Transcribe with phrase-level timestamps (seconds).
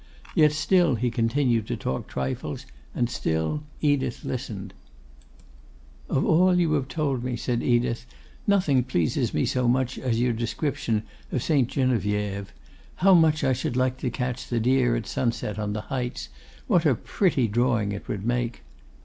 [0.33, 2.65] Yet still he continued to talk trifles;
[2.95, 4.73] and still Edith listened.
[6.09, 8.07] 'Of all that you have told me,' said Edith,
[8.47, 11.69] 'nothing pleases me so much as your description of St.
[11.69, 12.47] Geneviève.
[12.95, 16.29] How much I should like to catch the deer at sunset on the heights!
[16.65, 18.63] What a pretty drawing it would make!